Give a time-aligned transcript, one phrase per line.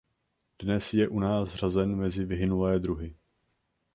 [0.61, 3.15] Dnes je u nás řazen mezi vyhynulé druhy.